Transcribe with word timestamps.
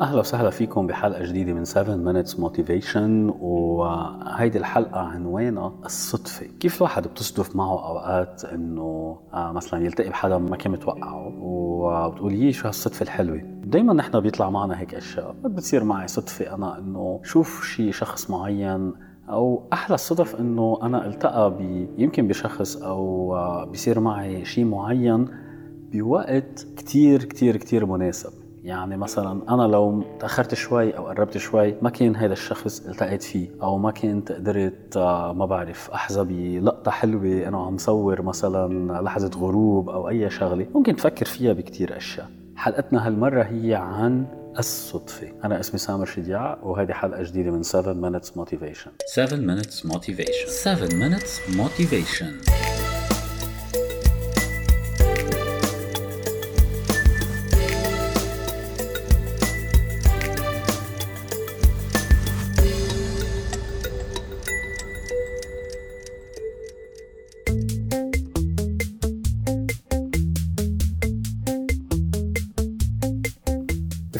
أهلا 0.00 0.20
وسهلا 0.20 0.50
فيكم 0.50 0.86
بحلقة 0.86 1.24
جديدة 1.24 1.52
من 1.52 1.64
7 1.64 1.96
minutes 2.12 2.30
motivation 2.36 2.96
وهيدي 3.40 4.58
الحلقة 4.58 5.00
عنوانها 5.00 5.74
الصدفة. 5.84 6.46
كيف 6.46 6.76
الواحد 6.76 7.08
بتصدف 7.08 7.56
معه 7.56 7.88
أوقات 7.88 8.44
إنه 8.44 9.18
آه، 9.34 9.52
مثلا 9.52 9.84
يلتقي 9.84 10.08
بحدا 10.08 10.38
ما 10.38 10.56
كان 10.56 10.72
متوقعه 10.72 11.32
وبتقول 11.40 12.34
يي 12.34 12.52
شو 12.52 12.66
هالصدفة 12.66 13.02
الحلوة؟ 13.02 13.40
دائما 13.64 13.94
نحن 13.94 14.20
بيطلع 14.20 14.50
معنا 14.50 14.80
هيك 14.80 14.94
أشياء. 14.94 15.34
بتصير 15.44 15.84
معي 15.84 16.08
صدفة 16.08 16.54
أنا 16.54 16.78
إنه 16.78 17.20
شوف 17.24 17.64
شي 17.64 17.92
شخص 17.92 18.30
معين 18.30 18.92
أو 19.28 19.68
أحلى 19.72 19.94
الصدف 19.94 20.40
إنه 20.40 20.78
أنا 20.82 21.06
التقى 21.06 21.56
بي 21.56 21.88
يمكن 21.98 22.28
بشخص 22.28 22.76
أو 22.76 23.34
آه، 23.36 23.64
بيصير 23.64 24.00
معي 24.00 24.44
شيء 24.44 24.64
معين 24.64 25.28
بوقت 25.92 26.66
كتير 26.76 27.24
كتير 27.24 27.56
كتير 27.56 27.86
مناسب. 27.86 28.39
يعني 28.64 28.96
مثلا 28.96 29.54
أنا 29.54 29.62
لو 29.62 30.04
تأخرت 30.20 30.54
شوي 30.54 30.96
أو 30.96 31.06
قربت 31.06 31.38
شوي 31.38 31.74
ما 31.82 31.90
كان 31.90 32.16
هذا 32.16 32.32
الشخص 32.32 32.86
التقيت 32.86 33.22
فيه 33.22 33.48
أو 33.62 33.78
ما 33.78 33.90
كنت 33.90 34.32
قدرت 34.32 34.96
آه، 34.96 35.32
ما 35.32 35.46
بعرف 35.46 35.90
احظى 35.90 36.24
بلقطه 36.24 36.90
حلوة 36.90 37.48
أنا 37.48 37.58
عم 37.58 37.78
صور 37.78 38.22
مثلا 38.22 39.02
لحظة 39.02 39.40
غروب 39.40 39.90
أو 39.90 40.08
أي 40.08 40.30
شغلة 40.30 40.66
ممكن 40.74 40.96
تفكر 40.96 41.26
فيها 41.26 41.52
بكتير 41.52 41.96
أشياء 41.96 42.30
حلقتنا 42.56 43.06
هالمرة 43.06 43.42
هي 43.42 43.74
عن 43.74 44.26
الصدفة 44.58 45.32
أنا 45.44 45.60
اسمي 45.60 45.78
سامر 45.78 46.06
شديع 46.06 46.56
وهذه 46.62 46.92
حلقة 46.92 47.22
جديدة 47.22 47.50
من 47.50 47.62
7 47.62 47.94
Minutes 47.94 48.26
Motivation 48.26 48.90
7 49.06 49.36
minutes 49.36 49.84
motivation. 49.84 50.48
7 50.48 50.88
minutes 50.88 51.56
motivation. 51.56 52.69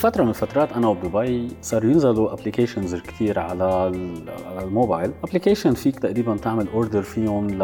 بفترة 0.00 0.22
من 0.22 0.28
الفترات 0.28 0.72
أنا 0.72 0.88
وبدبي 0.88 1.48
صاروا 1.62 1.90
ينزلوا 1.90 2.32
applications 2.32 2.94
كثير 2.94 3.38
على 3.38 3.86
ال- 3.86 4.30
على 4.46 4.64
الموبايل، 4.64 5.12
application 5.24 5.74
فيك 5.74 5.98
تقريبا 5.98 6.36
تعمل 6.36 6.68
order 6.68 7.02
فيهم 7.02 7.46
ل 7.46 7.58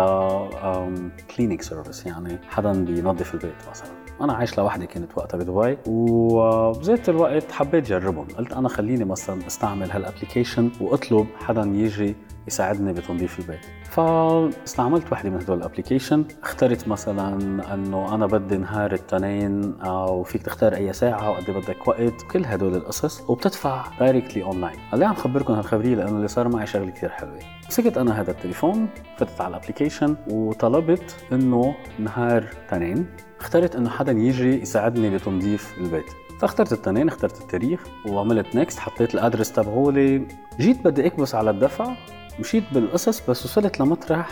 cleaning 1.36 1.62
service 1.62 2.06
يعني 2.06 2.38
حدا 2.48 2.84
بينظف 2.84 3.34
البيت 3.34 3.54
مثلا. 3.70 3.88
أنا 4.20 4.32
عايش 4.32 4.58
لوحدي 4.58 4.86
كنت 4.86 5.10
وقتها 5.16 5.38
بدبي 5.38 5.76
وبذات 5.86 7.08
الوقت 7.08 7.52
حبيت 7.52 7.88
جربهم، 7.88 8.26
قلت 8.38 8.52
أنا 8.52 8.68
خليني 8.68 9.04
مثلا 9.04 9.46
استعمل 9.46 9.90
هال 9.90 10.03
application 10.03 10.70
وأطلب 10.80 11.26
حدا 11.38 11.62
يجي 11.62 12.14
يساعدني 12.46 12.92
بتنظيف 12.92 13.38
البيت. 13.38 13.60
فاستعملت 13.90 15.12
وحده 15.12 15.30
من 15.30 15.36
هدول 15.36 15.58
ال 15.58 15.64
application 15.64 16.24
اخترت 16.42 16.88
مثلا 16.88 17.38
إنه 17.74 18.14
أنا 18.14 18.26
بدي 18.26 18.56
نهار 18.56 18.92
التنين 18.92 19.80
أو 19.80 20.22
فيك 20.22 20.42
تختار 20.42 20.74
أي 20.74 20.92
ساعة 20.92 21.30
وقد 21.30 21.50
إيه 21.50 21.60
بدك 21.60 21.88
وقت 21.88 22.22
كل 22.30 22.44
هدول 22.44 22.74
القصص 22.74 23.30
وبتدفع 23.30 23.84
directly 24.00 24.42
online 24.42 24.78
هلأ 24.92 25.06
عم 25.06 25.14
خبركم 25.14 25.52
هالخبرية 25.54 25.94
لأنه 25.94 26.16
اللي 26.16 26.28
صار 26.28 26.48
معي 26.48 26.66
شغلة 26.66 26.90
كثير 26.90 27.08
حلوة. 27.08 27.38
مسكت 27.68 27.98
أنا 27.98 28.20
هذا 28.20 28.30
التليفون 28.30 28.88
فتت 29.16 29.40
على 29.40 29.56
ال 29.56 29.61
application 29.61 30.16
وطلبت 30.30 31.16
إنه 31.32 31.74
نهار 31.98 32.44
تنين. 32.70 33.06
اخترت 33.40 33.76
إنه 33.76 33.90
حدا 33.90 34.12
يجي 34.12 34.62
يساعدني 34.62 35.10
بتنظيف 35.10 35.78
البيت. 35.78 36.10
فاخترت 36.40 36.72
التنين 36.72 37.08
اخترت 37.08 37.40
التاريخ 37.40 37.80
وعملت 38.08 38.56
next 38.56 38.78
حطيت 38.78 39.14
ال 39.14 39.19
address 39.19 39.52
تبعولي. 39.52 40.26
جيت 40.60 40.84
بدي 40.84 41.06
أكبس 41.06 41.34
على 41.34 41.50
الدفع 41.50 41.94
مشيت 42.40 42.64
بالقصص 42.72 43.30
بس 43.30 43.44
وصلت 43.44 43.80
لمطرح 43.80 44.28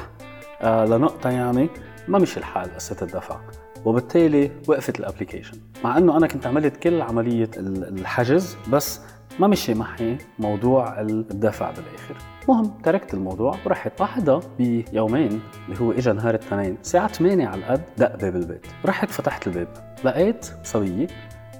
آه 0.63 0.85
لنقطة 0.85 1.31
يعني 1.31 1.69
ما 2.09 2.19
مشي 2.19 2.41
الحال 2.41 2.75
قصة 2.75 2.97
الدفع. 3.03 3.41
وبالتالي 3.85 4.51
وقفت 4.69 5.01
ال 5.01 5.06
application 5.06 5.59
مع 5.85 5.99
إنه 5.99 6.17
أنا 6.17 6.27
كنت 6.27 6.47
عملت 6.47 6.77
كل 6.77 7.03
عملية 7.03 7.51
ال- 7.57 7.99
الحجز 7.99 8.57
بس 8.71 9.01
ما 9.39 9.47
مشي 9.47 9.75
معي 9.75 10.19
موضوع 10.39 11.01
الدفع 11.01 11.71
بالآخر. 11.71 12.15
المهم 12.49 12.79
تركت 12.85 13.15
الموضوع 13.15 13.57
ورحت. 13.67 13.93
بعدها 14.01 14.41
بيومين 14.59 15.41
اللي 15.69 15.81
هو 15.81 15.93
اجى 15.93 16.13
نهار 16.13 16.35
الاثنين 16.35 16.77
الساعة 16.83 17.09
8 17.09 17.47
على 17.47 17.61
القد 17.61 17.83
دق 17.99 18.17
باب 18.17 18.37
البيت. 18.37 18.67
رحت 18.87 19.11
فتحت 19.11 19.47
الباب 19.47 19.69
لقيت 20.05 20.47
صبية 20.65 21.07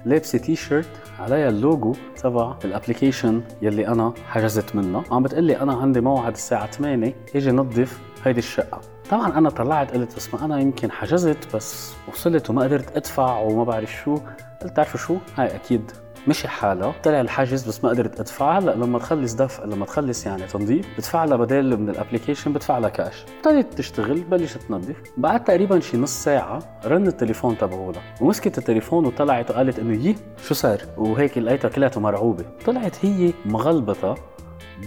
لابسة 0.05 0.37
تي 0.37 0.55
شيرت 0.55 0.89
عليها 1.19 1.49
اللوجو 1.49 1.95
تبع 2.17 2.55
ال 2.65 2.71
application 2.71 3.41
يلي 3.61 3.87
أنا 3.87 4.13
حجزت 4.27 4.75
منه. 4.75 5.03
عم 5.11 5.23
بتقلي 5.23 5.61
أنا 5.61 5.73
عندي 5.73 6.01
موعد 6.01 6.33
الساعة 6.33 6.71
8 6.71 7.13
إجي 7.35 7.51
نظف 7.51 7.99
هيدي 8.23 8.39
الشقة. 8.39 8.81
طبعا 9.09 9.37
أنا 9.37 9.49
طلعت 9.49 9.93
قلت 9.93 10.15
بس 10.15 10.33
ما 10.33 10.45
أنا 10.45 10.59
يمكن 10.59 10.91
حجزت 10.91 11.55
بس 11.55 11.93
وصلت 12.07 12.49
وما 12.49 12.63
قدرت 12.63 12.97
أدفع 12.97 13.39
وما 13.39 13.63
بعرف 13.63 13.93
شو. 13.93 14.17
قلت 14.61 14.75
تعرفوا 14.75 14.99
شو؟ 14.99 15.17
هاي 15.37 15.55
أكيد 15.55 15.91
مشي 16.27 16.47
حالها. 16.47 16.95
طلع 17.03 17.21
الحجز 17.21 17.67
بس 17.67 17.83
ما 17.83 17.89
قدرت 17.89 18.19
ادفع 18.19 18.57
هلا 18.57 18.71
لما 18.71 18.99
تخلص 18.99 19.33
دفع 19.33 19.63
لما 19.63 19.85
تخلص 19.85 20.25
يعني 20.25 20.47
تنظيف 20.47 20.87
بدفع 20.97 21.25
لها 21.25 21.37
بدل 21.37 21.77
من 21.77 21.89
ال 21.89 21.94
application 21.94 22.53
بدفع 22.53 22.77
لها 22.77 22.89
كاش 22.89 23.25
ابتدت 23.37 23.73
تشتغل 23.73 24.21
بلشت 24.21 24.57
تنظف. 24.57 24.95
بعد 25.17 25.43
تقريبا 25.43 25.79
شي 25.79 25.97
نص 25.97 26.23
ساعة 26.23 26.79
رن 26.85 27.07
التليفون 27.07 27.57
تبعولها. 27.57 28.01
ومسكت 28.21 28.57
التليفون 28.57 29.05
وطلعت 29.05 29.51
وقالت 29.51 29.79
إنه 29.79 30.05
يي 30.05 30.15
شو 30.47 30.53
صار؟ 30.53 30.81
وهيك 30.97 31.37
لقيتها 31.37 31.69
كلها 31.69 31.91
مرعوبة. 31.97 32.45
طلعت 32.65 33.05
هي 33.05 33.33
مغلبطة 33.45 34.15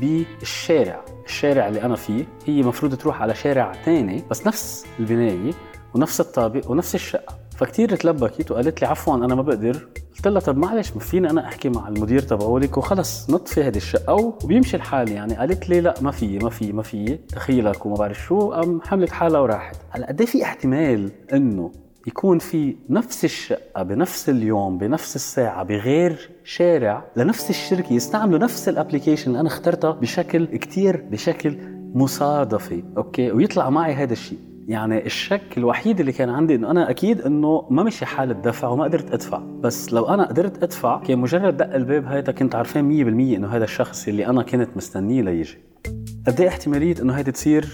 بالشارع. 0.00 1.04
الشارع 1.24 1.68
اللي 1.68 1.82
أنا 1.82 1.96
فيه 1.96 2.24
هي 2.46 2.62
مفروض 2.62 2.94
تروح 2.94 3.22
على 3.22 3.34
شارع 3.34 3.72
تاني 3.84 4.24
بس 4.30 4.46
نفس 4.46 4.86
البناية 5.00 5.52
ونفس 5.94 6.20
الطابق 6.20 6.70
ونفس 6.70 6.94
الشقة. 6.94 7.47
فكتير 7.58 7.96
تلبكت 7.96 8.50
وقالت 8.50 8.80
لي 8.80 8.86
عفوا 8.86 9.14
أنا 9.14 9.34
ما 9.34 9.42
بقدر. 9.42 9.88
قلت 10.16 10.28
لها 10.28 10.40
طب 10.40 10.56
معلش 10.56 10.92
ما 10.92 11.00
فيني 11.00 11.30
أنا 11.30 11.46
أحكي 11.46 11.68
مع 11.68 11.88
المدير 11.88 12.20
تبعولك 12.20 12.76
وخلص 12.78 13.30
نطفي 13.30 13.62
هذه 13.62 13.76
الشقة 13.76 14.14
وبيمشي 14.14 14.76
الحال 14.76 15.12
يعني. 15.12 15.36
قالت 15.36 15.68
لي 15.68 15.80
لا 15.80 15.94
ما 16.00 16.10
في 16.10 16.38
ما 16.38 16.50
في 16.50 16.72
ما 16.72 16.82
في. 16.82 17.18
دخيلك 17.34 17.86
وما 17.86 17.94
بعرف 17.94 18.18
شو 18.18 18.52
قام 18.52 18.80
حملت 18.82 19.10
حالها 19.10 19.40
وراحت. 19.40 19.76
هلا 19.90 20.06
قد 20.06 20.20
إيه 20.20 20.26
في 20.26 20.42
احتمال 20.42 21.10
إنه 21.32 21.72
يكون 22.06 22.38
في 22.38 22.76
نفس 22.90 23.24
الشقة 23.24 23.82
بنفس 23.82 24.28
اليوم 24.28 24.78
بنفس 24.78 25.16
الساعة 25.16 25.62
بغير 25.62 26.30
شارع 26.44 27.04
لنفس 27.16 27.50
الشركة 27.50 27.92
يستعملوا 27.92 28.38
نفس 28.38 28.68
الابليكيشن 28.68 29.30
اللي 29.30 29.40
أنا 29.40 29.48
اخترتها 29.48 29.90
بشكل 29.90 30.44
كتير 30.46 30.96
بشكل 31.10 31.58
مصادفي 31.94 32.84
okay؟ 32.96 33.32
ويطلع 33.32 33.70
معي 33.70 33.94
هذا 33.94 34.12
الشيء. 34.12 34.38
يعني 34.68 35.06
الشك 35.06 35.58
الوحيد 35.58 36.00
اللي 36.00 36.12
كان 36.12 36.30
عندي 36.30 36.54
إنه 36.54 36.70
أنا 36.70 36.90
أكيد 36.90 37.20
إنه 37.20 37.66
ما 37.70 37.82
مشي 37.82 38.06
حال 38.06 38.30
الدفع 38.30 38.68
وما 38.68 38.84
قدرت 38.84 39.12
أدفع. 39.12 39.38
بس 39.38 39.92
لو 39.92 40.08
أنا 40.08 40.26
قدرت 40.28 40.62
أدفع 40.62 41.02
كان 41.02 41.18
مجرد 41.18 41.56
دق 41.56 41.74
الباب 41.74 42.06
هيدا 42.06 42.32
كنت 42.32 42.54
عارفين 42.54 43.04
100% 43.32 43.36
إنه 43.36 43.48
هذا 43.48 43.64
الشخص 43.64 44.08
اللي 44.08 44.26
أنا 44.26 44.42
كنت 44.42 44.68
مستنيه 44.76 45.22
ليجي. 45.22 45.58
قد 46.26 46.40
إيه 46.40 46.48
احتمالية 46.48 46.94
إنه 47.02 47.12
هيدي 47.12 47.32
تصير 47.32 47.66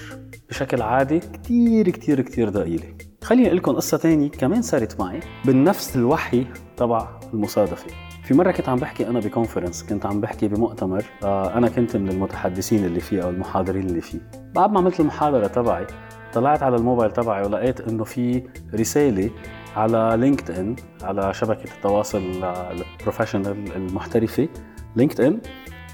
بشكل 0.49 0.83
عادي؟ 0.83 1.19
كتير 1.19 1.91
كتير 1.91 2.21
كتير 2.21 2.49
ضئيلة. 2.49 2.95
خليني 3.23 3.47
أقول 3.47 3.57
لكم 3.57 3.73
قصة 3.73 3.97
تانية 3.97 4.31
كمان 4.31 4.63
صارت 4.63 5.01
معي 5.01 5.21
بنفس 5.45 5.97
الوحي 5.97 6.47
تبع 6.77 7.09
المصادفة. 7.35 8.04
في 8.25 8.35
مرة 8.35 8.51
كنت 8.51 8.69
عم 8.69 8.77
بحكي 8.79 9.09
أنا 9.09 9.21
ب 9.21 9.26
conference 9.26 9.83
كنت 9.83 10.07
عم 10.07 10.21
بحكي 10.21 10.49
بمؤتمر 10.49 11.05
آه، 11.25 11.59
أنا 11.59 11.69
كنت 11.69 11.97
من 11.97 12.09
المتحدثين 12.09 12.85
اللي 12.85 13.01
فيه 13.01 13.23
أو 13.23 13.31
المحاضرين 13.31 13.87
اللي 13.87 14.01
فيه. 14.01 14.19
بعد 14.55 14.73
ما 14.73 14.79
عملت 14.79 15.01
المحاضرة 15.01 15.47
تبعي 15.47 15.87
طلعت 16.33 16.63
على 16.63 16.77
الموبايل 16.77 17.13
تبعي 17.13 17.43
ولقيت 17.43 17.81
إنه 17.81 18.05
في 18.05 18.43
رسالة 18.75 19.31
على 19.77 20.17
LinkedIn 20.17 20.77
على 21.03 21.35
شبكة 21.35 21.75
التواصل 21.77 22.45
آه، 22.45 22.73
ال 22.73 22.81
professional 22.81 23.77
المحترفة 23.77 24.49
LinkedIn 24.97 25.41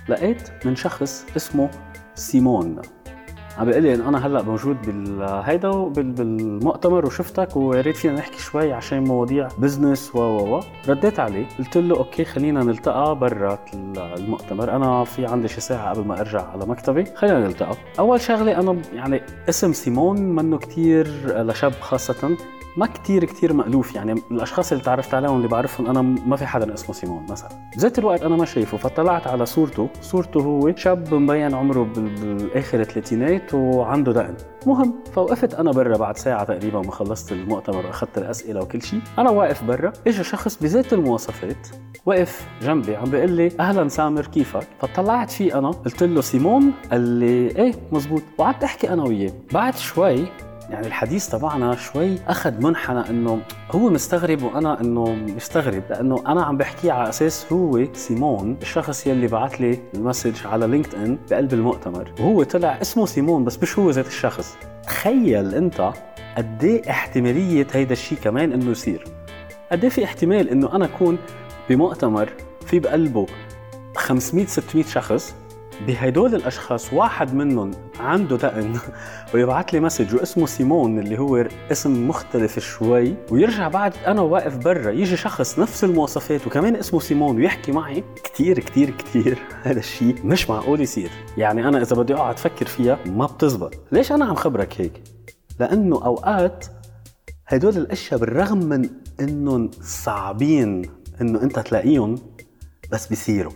لقيت 0.09 0.51
من 0.67 0.77
شخص 0.77 1.27
اسمه 1.37 1.71
سيمون. 2.15 2.83
عم 3.59 3.67
بيقول 3.67 3.83
لي 3.83 3.95
أنا 3.95 4.27
هلأ 4.27 4.43
موجود 4.43 4.77
بالهيدا 4.87 5.71
بالمؤتمر 5.71 7.07
وشفتك 7.07 7.57
ويا 7.57 7.81
ريت 7.81 7.97
فينا 7.97 8.15
نحكي 8.15 8.39
شوي 8.39 8.73
عشان 8.73 9.05
مواضيع 9.05 9.49
business 9.59 10.17
و 10.17 10.19
و 10.19 10.57
و 10.57 10.61
رديت 10.89 11.21
عليه. 11.21 11.47
قلت 11.59 11.77
له 11.77 11.97
okay 11.97 12.25
خلينا 12.25 12.65
نلتقى 12.65 13.17
برات 13.19 13.71
المؤتمر. 14.19 14.77
أنا 14.77 15.05
في 15.05 15.27
عندي 15.27 15.49
شي 15.49 15.61
ساعة 15.61 15.95
قبل 15.95 16.07
ما 16.07 16.21
أرجع 16.21 16.43
على 16.51 16.67
مكتبي. 16.67 17.05
خلينا 17.05 17.39
نلتقى. 17.39 17.77
أول 17.99 18.21
شغلة 18.21 18.61
أنا 18.61 18.77
يعني 18.95 19.23
اسم 19.49 19.73
سيمون 19.73 20.21
منه 20.21 20.59
كتير 20.59 21.07
لشاب 21.43 21.73
خاصة 21.73 22.37
ما 22.77 22.87
كتير 22.87 23.25
كتير 23.25 23.53
مألوف. 23.53 23.95
يعني 23.95 24.15
الأشخاص 24.31 24.73
اللي 24.73 24.85
تعرفت 24.85 25.15
عليهم 25.15 25.37
اللي 25.37 25.49
بعرفهم 25.49 25.87
أنا 25.87 26.03
ما 26.03 26.37
في 26.37 26.47
حدا 26.47 26.75
اسمه 26.75 26.95
سيمون 26.95 27.27
مثلا. 27.31 27.49
بذات 27.77 27.99
الوقت 27.99 28.23
أنا 28.23 28.37
ما 28.37 28.45
شايفه 28.45 28.77
فطلعت 28.79 29.27
على 29.27 29.47
صورته. 29.47 29.89
صورته 30.03 30.41
هو 30.41 30.77
شاب 30.77 31.15
مبين 31.15 31.55
عمره 31.55 31.83
بالآخر 31.97 32.81
الثلاثينات 32.81 33.55
وعنده 33.55 34.13
دقن. 34.13 34.35
مهم. 34.67 34.95
فوقفت 35.13 35.55
أنا 35.55 35.73
برا 35.73 35.97
بعد 35.97 36.17
ساعة 36.17 36.45
تقريبا 36.45 36.81
ما 36.81 36.91
خلصت 36.91 37.33
المؤتمر 37.33 37.87
وأخذت 37.87 38.19
الأسئلة 38.19 38.61
وكل 38.61 38.83
شيء. 38.83 39.01
أنا 39.19 39.31
واقف 39.31 39.65
برا. 39.65 39.93
اجى 40.07 40.25
شخص 40.25 40.63
بذات 40.63 40.93
المواصفات 40.93 41.69
وقف 42.07 42.47
جنبي 42.63 42.97
عم 42.97 43.11
بيقول 43.11 43.31
لي 43.31 43.53
أهلا 43.61 43.89
سامر 43.89 44.27
كيفك؟ 44.27 44.67
فطلعت 44.81 45.31
فيه 45.31 45.59
أنا. 45.59 45.71
قلت 45.71 46.03
له 46.03 46.21
سيمون 46.21 46.73
قال 46.91 47.01
لي 47.01 47.27
إيه 47.27 47.75
مزبوط. 47.93 48.23
وقعدت 48.39 48.65
أحكي 48.65 48.93
أنا 48.93 49.03
وياه. 49.03 49.33
بعد 49.53 49.77
شوي 49.77 50.27
يعني 50.71 50.87
الحديث 50.87 51.29
تبعنا 51.29 51.77
شوي 51.77 52.19
أخذ 52.29 52.63
منحنى 52.63 53.11
إنه 53.11 53.41
هو 53.71 53.91
مستغرب 53.91 54.43
وأنا 54.43 54.81
إنه 54.81 55.05
مستغرب 55.15 55.83
لأنه 55.91 56.23
أنا 56.27 56.43
عم 56.43 56.57
بحكي 56.57 56.91
على 56.91 57.09
أساس 57.09 57.53
هو 57.53 57.85
سيمون 57.93 58.57
الشخص 58.63 59.07
يلي 59.07 59.27
بعث 59.27 59.55
لي 59.61 59.79
ال 59.95 60.01
message 60.01 60.47
على 60.47 60.67
LinkedIn 60.67 61.19
بقلب 61.31 61.53
المؤتمر. 61.53 62.13
وهو 62.21 62.43
طلع 62.43 62.79
اسمه 62.81 63.07
سيمون 63.07 63.45
بس 63.45 63.63
مش 63.63 63.79
هو 63.79 63.91
ذات 63.91 64.07
الشخص. 64.07 64.57
تخيل 64.87 65.55
أنت 65.55 65.93
قد 66.37 66.65
إيه 66.65 66.91
احتمالية 66.91 67.67
هيدا 67.73 67.93
الشيء 67.93 68.19
كمان 68.19 68.53
إنه 68.53 68.71
يصير. 68.71 69.05
قد 69.73 69.83
إيه 69.83 69.91
في 69.91 70.05
احتمال 70.05 70.49
إنه 70.49 70.77
أنا 70.77 70.85
أكون 70.85 71.19
بمؤتمر 71.71 72.33
في 72.67 72.79
بقلبه 72.79 73.27
500 73.97 74.47
600 74.47 74.85
شخص 74.85 75.35
بهدول 75.87 76.35
الأشخاص 76.35 76.93
واحد 76.93 77.35
منهم 77.35 77.71
عنده 78.01 78.37
دقن. 78.37 78.79
ويبعث 79.35 79.75
لي 79.75 79.81
message 79.81 80.15
واسمه 80.15 80.47
سيمون 80.47 80.99
اللي 80.99 81.19
هو 81.19 81.47
اسم 81.73 82.09
مختلف 82.09 82.59
شوي. 82.59 83.15
ويرجع 83.31 83.69
بعد 83.69 83.95
أنا 84.07 84.21
واقف 84.21 84.57
برا. 84.57 84.91
يجي 84.91 85.17
شخص 85.17 85.59
نفس 85.59 85.85
المواصفات 85.85 86.47
وكمان 86.47 86.77
اسمه 86.77 87.01
سيمون 87.01 87.37
ويحكي 87.37 87.73
معي. 87.73 88.05
كثير 88.25 88.59
كثير 88.59 88.91
كثير 88.91 89.39
هذا 89.63 89.79
الشيء 89.79 90.17
مش 90.25 90.51
معقول 90.51 90.81
يصير. 90.81 91.11
يعني 91.37 91.69
أنا 91.69 91.83
إذا 91.83 91.97
بدي 91.97 92.15
أقعد 92.15 92.35
أفكر 92.35 92.67
فيها 92.67 92.99
ما 93.07 93.27
بتزبط. 93.27 93.75
ليش 93.93 94.13
أنا 94.13 94.25
عم 94.25 94.35
خبرك 94.35 94.81
هيك؟ 94.81 95.03
لأنه 95.61 96.05
أوقات 96.05 96.67
هدول 97.47 97.77
الأشياء 97.77 98.21
بالرغم 98.21 98.59
من 98.59 98.89
إنهم 99.21 99.71
صعبين 99.83 100.83
إنه 101.21 101.43
أنت 101.43 101.59
تلاقيهم 101.59 102.15
بس 102.93 103.07
بيصيروا. 103.07 103.53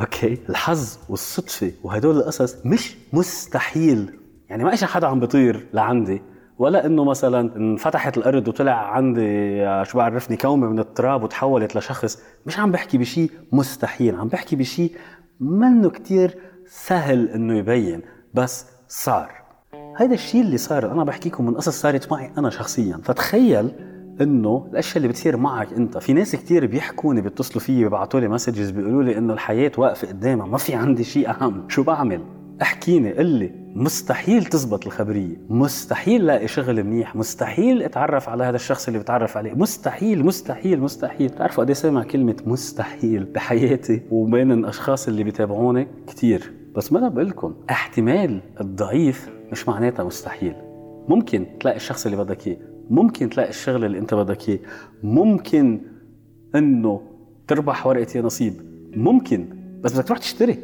أوكي. 0.00 0.38
الحظ 0.48 0.98
والصدفة 1.08 1.72
وهدول 1.82 2.16
القصص 2.16 2.56
مش 2.66 2.96
مستحيل. 3.12 4.18
يعني 4.48 4.64
ما 4.64 4.72
اجى 4.72 4.86
حدا 4.86 5.06
عم 5.06 5.20
بيطير 5.20 5.66
لعندي. 5.72 6.22
ولا 6.58 6.86
إنه 6.86 7.04
مثلا 7.04 7.56
انفتحت 7.56 8.18
الأرض 8.18 8.48
وطلع 8.48 8.72
عندي 8.72 9.66
آه، 9.66 9.82
شو 9.82 9.98
بعرفني 9.98 10.36
كومة 10.36 10.68
من 10.68 10.78
التراب 10.78 11.22
وتحولت 11.22 11.76
لشخص. 11.76 12.22
مش 12.46 12.58
عم 12.58 12.70
بحكي 12.70 12.98
بشيء 12.98 13.30
مستحيل. 13.52 14.14
عم 14.16 14.28
بحكي 14.28 14.56
بشيء 14.56 14.92
منه 15.40 15.90
كتير 15.90 16.38
سهل 16.66 17.28
إنه 17.28 17.58
يبين. 17.58 18.02
بس 18.34 18.66
صار. 18.88 19.42
هيدا 19.98 20.14
الشيء 20.14 20.40
اللي 20.40 20.58
صار 20.58 20.92
أنا 20.92 21.04
بحكيكم 21.04 21.46
من 21.46 21.54
قصص 21.54 21.80
صارت 21.80 22.12
معي 22.12 22.32
أنا 22.38 22.50
شخصيا. 22.50 23.00
فتخيل 23.04 23.91
إنه 24.20 24.66
الأشياء 24.72 24.96
اللي 24.96 25.08
بتصير 25.08 25.36
معك 25.36 25.72
أنت 25.72 25.98
في 25.98 26.12
ناس 26.12 26.36
كثير 26.36 26.66
بيحكوني 26.66 27.20
بيتصلوا 27.20 27.60
فيي 27.60 27.84
بيبعتوا 27.84 28.20
لي 28.20 28.28
مسجز 28.28 28.70
بيقولوا 28.70 29.02
لي 29.02 29.18
إنه 29.18 29.32
الحياة 29.32 29.72
واقفة 29.78 30.08
قدامها 30.08 30.46
ما 30.46 30.58
في 30.58 30.74
عندي 30.74 31.04
شيء 31.04 31.30
أهم. 31.30 31.68
شو 31.68 31.82
بعمل؟ 31.82 32.20
احكيني 32.62 33.12
قل 33.12 33.26
لي. 33.26 33.62
مستحيل 33.74 34.44
تزبط 34.44 34.86
الخبرية 34.86 35.36
مستحيل 35.48 36.26
لاقي 36.26 36.48
شغل 36.48 36.84
منيح 36.84 37.16
مستحيل 37.16 37.82
أتعرف 37.82 38.28
على 38.28 38.44
هذا 38.44 38.56
الشخص 38.56 38.86
اللي 38.86 38.98
بتعرف 38.98 39.36
عليه. 39.36 39.52
مستحيل 39.54 40.24
مستحيل 40.24 40.80
مستحيل. 40.80 41.28
بتعرفوا 41.28 41.64
قد 41.64 41.70
إيه 41.70 41.74
سامع 41.74 42.02
كلمة 42.02 42.36
مستحيل 42.46 43.24
بحياتي؟ 43.24 44.02
وبين 44.10 44.52
الأشخاص 44.52 45.08
اللي 45.08 45.24
بيتابعوني 45.24 45.88
كثير 46.06 46.52
بس 46.76 46.92
ما 46.92 46.98
أنا 46.98 47.08
بقول 47.08 47.28
لكم 47.28 47.54
احتمال 47.70 48.40
الضعيف 48.60 49.30
مش 49.52 49.68
معناتها 49.68 50.04
مستحيل. 50.04 50.54
ممكن 51.08 51.46
تلاقي 51.60 51.76
الشخص 51.76 52.04
اللي 52.06 52.16
بدك 52.16 52.46
إياه. 52.46 52.71
ممكن 52.90 53.30
تلاقي 53.30 53.48
الشغل 53.48 53.84
اللي 53.84 53.98
انت 53.98 54.14
بدك 54.14 54.48
اياه. 54.48 54.58
ممكن 55.02 55.80
انه 56.54 57.02
تربح 57.48 57.86
ورقة 57.86 58.20
نصيب. 58.20 58.54
ممكن. 58.96 59.48
بس 59.80 59.92
بدك 59.92 60.06
تروح 60.06 60.18
تشتري. 60.18 60.58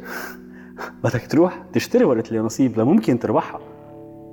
بدك 1.03 1.27
تروح 1.27 1.63
تشتري 1.73 2.03
ورقة 2.03 2.35
يا 2.35 2.41
نصيب 2.41 2.79
لممكن 2.79 3.19
تربحها. 3.19 3.59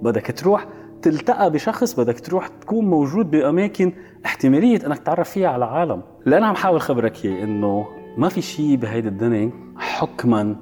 بدك 0.02 0.38
تروح 0.38 0.66
تلتقى 1.02 1.50
بشخص 1.50 2.00
بدك 2.00 2.20
تروح 2.20 2.48
تكون 2.48 2.84
موجود 2.84 3.30
بأماكن 3.30 3.92
احتمالية 4.26 4.86
إنك 4.86 4.98
تعرف 4.98 5.30
فيها 5.30 5.48
على 5.48 5.64
عالم 5.64 6.02
اللي 6.24 6.38
أنا 6.38 6.46
عم 6.46 6.54
حاول 6.54 6.80
خبرك 6.80 7.24
إياه 7.24 7.44
إنه 7.44 7.86
ما 8.16 8.28
في 8.28 8.42
شيء 8.42 8.76
بهيدي 8.76 9.08
الدنيا 9.08 9.50
حكما 9.76 10.56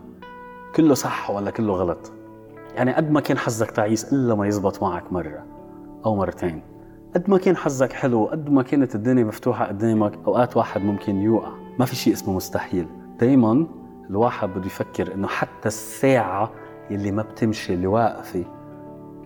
كله 0.77 0.95
صح 0.95 1.31
ولا 1.31 1.51
كله 1.51 1.73
غلط. 1.73 2.13
يعني 2.75 2.95
قد 2.95 3.11
ما 3.11 3.21
كان 3.21 3.39
حظك 3.39 3.71
تعيس 3.71 4.13
إلا 4.13 4.35
ما 4.35 4.47
يزبط 4.47 4.83
معك 4.83 5.13
مرة 5.13 5.45
أو 6.07 6.17
مرتين. 6.17 6.63
قد 7.15 7.31
ما 7.31 7.39
كان 7.39 7.57
حظك 7.57 7.93
حلو 7.93 8.27
قد 8.27 8.51
ما 8.51 8.63
كانت 8.63 8.95
الدنيا 8.95 9.25
مفتوحة 9.25 9.67
قدامك 9.67 10.13
أوقات 10.27 10.57
واحد 10.57 10.81
ممكن 10.81 11.17
يوقع. 11.17 11.53
ما 11.79 11.85
في 11.85 11.97
شيء 11.97 12.13
اسمه 12.13 12.35
مستحيل. 12.35 12.89
دايما 13.21 13.67
الواحد 14.11 14.49
بده 14.49 14.67
يفكر 14.67 15.15
إنه 15.15 15.29
حتى 15.29 15.69
الساعة 15.69 16.51
اللي 16.91 17.13
ما 17.13 17.23
بتمشي 17.23 17.75
اللي 17.75 17.87
واقفة 17.87 18.45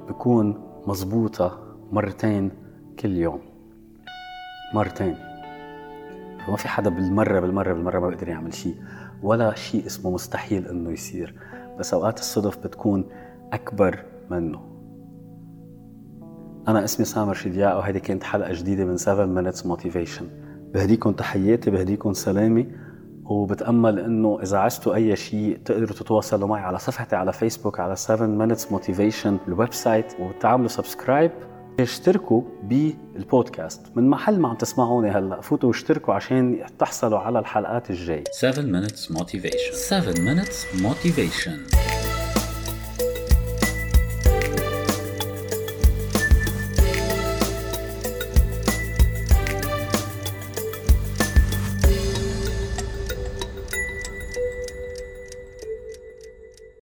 بكون 0.09 0.61
مزبوطة 0.87 1.59
مرتين 1.93 2.51
كل 2.99 3.17
يوم. 3.17 3.41
مرتين. 4.75 5.17
فما 6.47 6.57
في 6.57 6.69
حدا 6.69 6.91
بالمرة 6.91 7.41
بالمرة 7.41 7.73
بالمرة 7.73 7.99
ما 8.01 8.09
بيقدر 8.09 8.29
يعمل 8.29 8.55
شيء. 8.55 8.77
ولا 9.23 9.55
شيء 9.55 9.87
اسمه 9.87 10.11
مستحيل 10.11 10.67
إنه 10.67 10.91
يصير. 10.91 11.35
بس 11.79 11.95
أوقات 11.95 12.19
الصدف 12.19 12.59
بتكون 12.59 13.05
أكبر 13.53 14.05
منه. 14.31 14.68
أنا 16.69 16.85
اسمي 16.85 17.07
سامر 17.07 17.35
شدياق 17.35 17.77
وهذه 17.77 17.99
كانت 17.99 18.23
حلقة 18.23 18.53
جديدة 18.53 18.85
من 18.85 18.97
7 18.97 19.27
Minutes 19.27 19.59
Motivation. 19.59 20.23
بهديكم 20.75 21.13
تحياتي 21.13 21.71
بهديكم 21.71 22.13
سلامي 22.13 22.67
وبتأمل 23.25 23.99
إنه 23.99 24.39
إذا 24.43 24.59
عزتوا 24.59 24.95
أي 24.95 25.17
شيء 25.17 25.59
تقدروا 25.65 25.97
تتواصلوا 25.97 26.49
معي 26.49 26.63
على 26.63 26.79
صفحتي 26.79 27.17
على 27.17 27.33
فيسبوك 27.33 27.81
على 27.81 27.97
7 27.97 28.49
Minutes 28.49 28.63
Motivation 28.63 29.49
ال 29.49 29.73
website 29.73 30.13
وتعملوا 30.21 30.69
subscribe 30.69 31.31
اشتركوا 31.81 32.43
بالبودكاست. 32.63 33.87
من 33.97 34.11
محل 34.11 34.41
ما 34.41 34.49
عم 34.49 34.57
تسمعوني 34.57 35.11
هلأ 35.11 35.41
فوتوا 35.41 35.69
واشتركوا 35.69 36.15
عشان 36.15 36.67
تحصلوا 36.79 37.19
على 37.19 37.39
الحلقات 37.39 37.91
الجاي 37.91 38.25
7 38.33 38.87
minutes 38.87 39.17
motivation. 39.17 39.73
7 39.73 40.15
minutes 40.15 40.83
motivation. 40.83 41.78